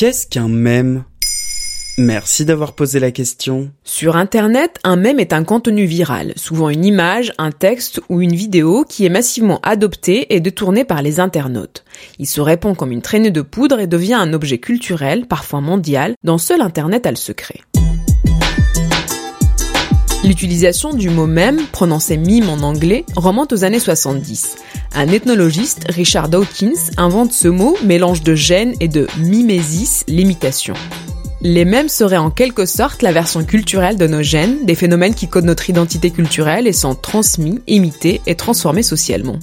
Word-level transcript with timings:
Qu'est-ce 0.00 0.26
qu'un 0.26 0.48
mème? 0.48 1.04
Merci 1.98 2.46
d'avoir 2.46 2.72
posé 2.72 3.00
la 3.00 3.10
question. 3.10 3.70
Sur 3.84 4.16
Internet, 4.16 4.78
un 4.82 4.96
mème 4.96 5.20
est 5.20 5.34
un 5.34 5.44
contenu 5.44 5.84
viral, 5.84 6.32
souvent 6.36 6.70
une 6.70 6.86
image, 6.86 7.34
un 7.36 7.50
texte 7.50 8.00
ou 8.08 8.22
une 8.22 8.34
vidéo 8.34 8.86
qui 8.88 9.04
est 9.04 9.10
massivement 9.10 9.60
adopté 9.62 10.34
et 10.34 10.40
détourné 10.40 10.86
par 10.86 11.02
les 11.02 11.20
internautes. 11.20 11.84
Il 12.18 12.26
se 12.26 12.40
répand 12.40 12.74
comme 12.74 12.92
une 12.92 13.02
traînée 13.02 13.30
de 13.30 13.42
poudre 13.42 13.78
et 13.78 13.86
devient 13.86 14.14
un 14.14 14.32
objet 14.32 14.56
culturel, 14.56 15.26
parfois 15.26 15.60
mondial, 15.60 16.14
dont 16.24 16.38
seul 16.38 16.62
Internet 16.62 17.04
a 17.04 17.10
le 17.10 17.16
secret. 17.16 17.60
L'utilisation 20.22 20.92
du 20.92 21.08
mot 21.08 21.26
mème, 21.26 21.62
prononcé 21.72 22.18
mime 22.18 22.50
en 22.50 22.58
anglais, 22.58 23.06
remonte 23.16 23.54
aux 23.54 23.64
années 23.64 23.80
70. 23.80 24.56
Un 24.94 25.08
ethnologiste, 25.08 25.86
Richard 25.88 26.28
Dawkins, 26.28 26.90
invente 26.98 27.32
ce 27.32 27.48
mot, 27.48 27.74
mélange 27.84 28.22
de 28.22 28.34
gêne 28.34 28.74
et 28.80 28.88
de 28.88 29.06
mimésis, 29.18 30.04
l'imitation. 30.08 30.74
Les 31.40 31.64
mèmes 31.64 31.88
seraient 31.88 32.18
en 32.18 32.30
quelque 32.30 32.66
sorte 32.66 33.00
la 33.00 33.12
version 33.12 33.44
culturelle 33.44 33.96
de 33.96 34.06
nos 34.06 34.22
gènes, 34.22 34.66
des 34.66 34.74
phénomènes 34.74 35.14
qui 35.14 35.26
codent 35.26 35.46
notre 35.46 35.70
identité 35.70 36.10
culturelle 36.10 36.66
et 36.66 36.74
sont 36.74 36.94
transmis, 36.94 37.60
imités 37.66 38.20
et 38.26 38.34
transformés 38.34 38.82
socialement. 38.82 39.38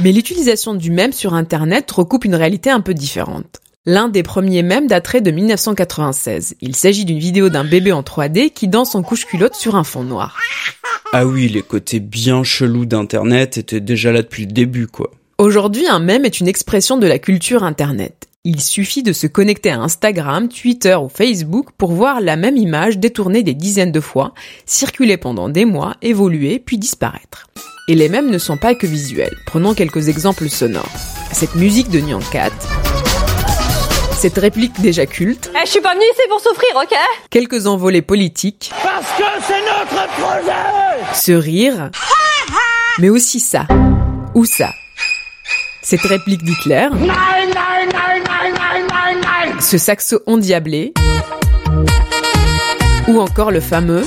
Mais 0.00 0.12
l'utilisation 0.12 0.74
du 0.74 0.90
mème 0.90 1.12
sur 1.12 1.34
Internet 1.34 1.90
recoupe 1.90 2.24
une 2.24 2.34
réalité 2.34 2.70
un 2.70 2.80
peu 2.80 2.94
différente. 2.94 3.60
L'un 3.90 4.10
des 4.10 4.22
premiers 4.22 4.62
mèmes 4.62 4.86
daterait 4.86 5.22
de 5.22 5.30
1996. 5.30 6.56
Il 6.60 6.76
s'agit 6.76 7.06
d'une 7.06 7.18
vidéo 7.18 7.48
d'un 7.48 7.64
bébé 7.64 7.90
en 7.90 8.02
3D 8.02 8.50
qui 8.50 8.68
danse 8.68 8.94
en 8.94 9.02
couche-culotte 9.02 9.54
sur 9.54 9.76
un 9.76 9.82
fond 9.82 10.04
noir. 10.04 10.36
Ah 11.14 11.24
oui, 11.24 11.48
les 11.48 11.62
côtés 11.62 11.98
bien 11.98 12.44
chelous 12.44 12.84
d'Internet 12.84 13.56
étaient 13.56 13.80
déjà 13.80 14.12
là 14.12 14.20
depuis 14.20 14.44
le 14.44 14.52
début, 14.52 14.88
quoi. 14.88 15.10
Aujourd'hui, 15.38 15.86
un 15.86 16.00
mème 16.00 16.26
est 16.26 16.38
une 16.38 16.48
expression 16.48 16.98
de 16.98 17.06
la 17.06 17.18
culture 17.18 17.64
Internet. 17.64 18.28
Il 18.44 18.60
suffit 18.60 19.02
de 19.02 19.14
se 19.14 19.26
connecter 19.26 19.70
à 19.70 19.80
Instagram, 19.80 20.50
Twitter 20.50 20.96
ou 20.96 21.08
Facebook 21.08 21.68
pour 21.78 21.92
voir 21.92 22.20
la 22.20 22.36
même 22.36 22.58
image 22.58 22.98
détournée 22.98 23.42
des 23.42 23.54
dizaines 23.54 23.90
de 23.90 24.00
fois, 24.00 24.34
circuler 24.66 25.16
pendant 25.16 25.48
des 25.48 25.64
mois, 25.64 25.94
évoluer, 26.02 26.58
puis 26.58 26.76
disparaître. 26.76 27.46
Et 27.88 27.94
les 27.94 28.10
mèmes 28.10 28.30
ne 28.30 28.36
sont 28.36 28.58
pas 28.58 28.74
que 28.74 28.86
visuels. 28.86 29.38
Prenons 29.46 29.72
quelques 29.72 30.08
exemples 30.08 30.50
sonores. 30.50 30.92
Cette 31.32 31.54
musique 31.54 31.88
de 31.88 32.00
Nyan 32.00 32.20
Cat, 32.30 32.52
cette 34.18 34.36
réplique 34.38 34.80
déjà 34.80 35.06
culte. 35.06 35.50
Eh, 35.54 35.64
je 35.64 35.70
suis 35.70 35.80
pas 35.80 35.94
venue 35.94 36.04
ici 36.12 36.22
pour 36.28 36.40
souffrir, 36.40 36.68
ok 36.76 36.96
Quelques 37.30 37.66
envolées 37.66 38.02
politiques. 38.02 38.72
Parce 38.82 39.06
que 39.16 39.24
c'est 39.46 39.60
notre 39.60 40.08
projet 40.14 41.14
Ce 41.14 41.32
rire. 41.32 41.90
mais 42.98 43.10
aussi 43.10 43.38
ça. 43.40 43.66
Ou 44.34 44.44
ça. 44.44 44.70
Cette 45.82 46.02
réplique 46.02 46.42
d'Hitler. 46.42 46.88
Ce 49.60 49.78
saxo 49.78 50.20
endiablé. 50.26 50.92
Ou 53.06 53.20
encore 53.20 53.50
le 53.52 53.60
fameux. 53.60 54.04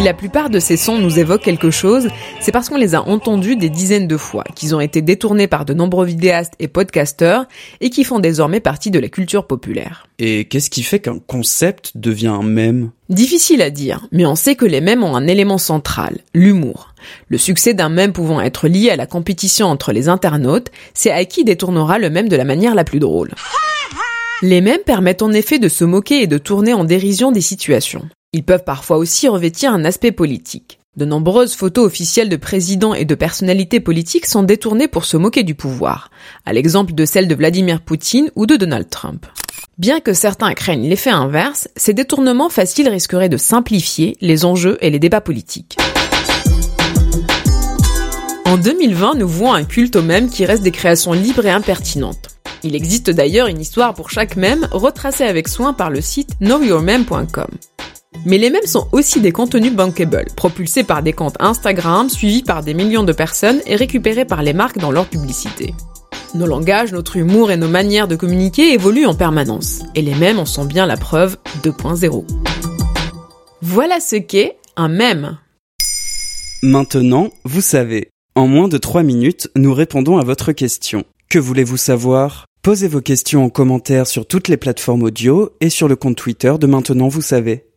Si 0.00 0.06
la 0.06 0.14
plupart 0.14 0.48
de 0.48 0.60
ces 0.60 0.78
sons 0.78 0.96
nous 0.96 1.18
évoquent 1.18 1.42
quelque 1.42 1.70
chose, 1.70 2.08
c'est 2.40 2.52
parce 2.52 2.70
qu'on 2.70 2.78
les 2.78 2.94
a 2.94 3.02
entendus 3.02 3.56
des 3.56 3.68
dizaines 3.68 4.08
de 4.08 4.16
fois, 4.16 4.44
qu'ils 4.56 4.74
ont 4.74 4.80
été 4.80 5.02
détournés 5.02 5.46
par 5.46 5.66
de 5.66 5.74
nombreux 5.74 6.06
vidéastes 6.06 6.54
et 6.58 6.68
podcasteurs, 6.68 7.44
et 7.82 7.90
qui 7.90 8.04
font 8.04 8.18
désormais 8.18 8.60
partie 8.60 8.90
de 8.90 8.98
la 8.98 9.10
culture 9.10 9.46
populaire. 9.46 10.06
Et 10.18 10.46
qu'est-ce 10.46 10.70
qui 10.70 10.84
fait 10.84 11.00
qu'un 11.00 11.18
concept 11.18 11.92
devient 11.96 12.28
un 12.28 12.42
mème? 12.42 12.92
Difficile 13.10 13.60
à 13.60 13.68
dire, 13.68 14.06
mais 14.10 14.24
on 14.24 14.36
sait 14.36 14.54
que 14.54 14.64
les 14.64 14.80
mèmes 14.80 15.04
ont 15.04 15.16
un 15.16 15.26
élément 15.26 15.58
central, 15.58 16.20
l'humour. 16.32 16.94
Le 17.28 17.36
succès 17.36 17.74
d'un 17.74 17.90
mème 17.90 18.14
pouvant 18.14 18.40
être 18.40 18.68
lié 18.68 18.88
à 18.88 18.96
la 18.96 19.04
compétition 19.04 19.66
entre 19.66 19.92
les 19.92 20.08
internautes, 20.08 20.70
c'est 20.94 21.10
à 21.10 21.22
qui 21.26 21.44
détournera 21.44 21.98
le 21.98 22.08
mème 22.08 22.30
de 22.30 22.36
la 22.36 22.44
manière 22.44 22.74
la 22.74 22.84
plus 22.84 23.00
drôle. 23.00 23.32
Les 24.40 24.62
mèmes 24.62 24.80
permettent 24.86 25.20
en 25.20 25.32
effet 25.32 25.58
de 25.58 25.68
se 25.68 25.84
moquer 25.84 26.22
et 26.22 26.26
de 26.26 26.38
tourner 26.38 26.72
en 26.72 26.84
dérision 26.84 27.32
des 27.32 27.42
situations. 27.42 28.08
Ils 28.32 28.44
peuvent 28.44 28.62
parfois 28.62 28.96
aussi 28.96 29.26
revêtir 29.26 29.72
un 29.72 29.84
aspect 29.84 30.12
politique. 30.12 30.78
De 30.96 31.04
nombreuses 31.04 31.54
photos 31.54 31.84
officielles 31.84 32.28
de 32.28 32.36
présidents 32.36 32.94
et 32.94 33.04
de 33.04 33.16
personnalités 33.16 33.80
politiques 33.80 34.26
sont 34.26 34.44
détournées 34.44 34.86
pour 34.86 35.04
se 35.04 35.16
moquer 35.16 35.42
du 35.42 35.56
pouvoir, 35.56 36.12
à 36.46 36.52
l'exemple 36.52 36.94
de 36.94 37.04
celles 37.04 37.26
de 37.26 37.34
Vladimir 37.34 37.80
Poutine 37.80 38.30
ou 38.36 38.46
de 38.46 38.54
Donald 38.54 38.88
Trump. 38.88 39.26
Bien 39.78 39.98
que 39.98 40.12
certains 40.12 40.54
craignent 40.54 40.88
l'effet 40.88 41.10
inverse, 41.10 41.68
ces 41.74 41.92
détournements 41.92 42.50
faciles 42.50 42.88
risqueraient 42.88 43.28
de 43.28 43.36
simplifier 43.36 44.16
les 44.20 44.44
enjeux 44.44 44.78
et 44.80 44.90
les 44.90 45.00
débats 45.00 45.20
politiques. 45.20 45.76
En 48.44 48.56
2020, 48.58 49.14
nous 49.14 49.28
voyons 49.28 49.54
un 49.54 49.64
culte 49.64 49.96
au 49.96 50.02
mème 50.02 50.28
qui 50.28 50.44
reste 50.44 50.62
des 50.62 50.70
créations 50.70 51.14
libres 51.14 51.46
et 51.46 51.50
impertinentes. 51.50 52.28
Il 52.62 52.76
existe 52.76 53.10
d'ailleurs 53.10 53.48
une 53.48 53.60
histoire 53.60 53.94
pour 53.94 54.10
chaque 54.10 54.36
mème 54.36 54.68
retracée 54.70 55.24
avec 55.24 55.48
soin 55.48 55.72
par 55.72 55.90
le 55.90 56.00
site 56.00 56.38
knowyourmeme.com. 56.40 57.48
Mais 58.26 58.38
les 58.38 58.50
mèmes 58.50 58.66
sont 58.66 58.88
aussi 58.92 59.20
des 59.20 59.32
contenus 59.32 59.72
bankable, 59.72 60.26
propulsés 60.36 60.84
par 60.84 61.02
des 61.02 61.12
comptes 61.12 61.36
Instagram, 61.40 62.08
suivis 62.08 62.42
par 62.42 62.62
des 62.62 62.74
millions 62.74 63.04
de 63.04 63.12
personnes 63.12 63.60
et 63.66 63.76
récupérés 63.76 64.24
par 64.24 64.42
les 64.42 64.52
marques 64.52 64.78
dans 64.78 64.90
leur 64.90 65.06
publicité. 65.06 65.74
Nos 66.34 66.46
langages, 66.46 66.92
notre 66.92 67.16
humour 67.16 67.50
et 67.50 67.56
nos 67.56 67.68
manières 67.68 68.08
de 68.08 68.16
communiquer 68.16 68.72
évoluent 68.72 69.06
en 69.06 69.14
permanence, 69.14 69.82
et 69.94 70.02
les 70.02 70.14
mèmes 70.14 70.38
en 70.38 70.44
sont 70.44 70.64
bien 70.64 70.86
la 70.86 70.96
preuve 70.96 71.36
2.0. 71.62 72.24
Voilà 73.62 74.00
ce 74.00 74.16
qu'est 74.16 74.58
un 74.76 74.88
mème. 74.88 75.38
Maintenant, 76.62 77.30
vous 77.44 77.62
savez. 77.62 78.10
En 78.34 78.46
moins 78.46 78.68
de 78.68 78.78
3 78.78 79.02
minutes, 79.02 79.50
nous 79.56 79.74
répondons 79.74 80.18
à 80.18 80.24
votre 80.24 80.52
question. 80.52 81.04
Que 81.28 81.38
voulez-vous 81.38 81.76
savoir? 81.76 82.44
Posez 82.62 82.88
vos 82.88 83.00
questions 83.00 83.44
en 83.44 83.48
commentaire 83.48 84.06
sur 84.06 84.26
toutes 84.26 84.48
les 84.48 84.56
plateformes 84.56 85.02
audio 85.02 85.50
et 85.60 85.70
sur 85.70 85.88
le 85.88 85.96
compte 85.96 86.16
Twitter 86.16 86.54
de 86.60 86.66
Maintenant, 86.66 87.08
vous 87.08 87.22
savez. 87.22 87.69